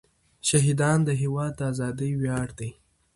[0.47, 2.69] شهیدان د هېواد د ازادۍ ویاړ دی.